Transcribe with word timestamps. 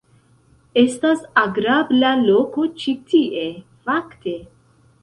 Estas 0.83 1.21
agrabla 1.43 2.15
loko 2.25 2.67
ĉi 2.81 2.95
tie, 3.13 3.47
fakte. 3.89 4.37